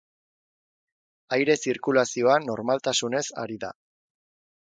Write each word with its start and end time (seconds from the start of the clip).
Aire-zirkulazioa 1.37 2.37
normaltasunez 2.45 3.23
ari 3.45 3.59
da. 3.65 3.71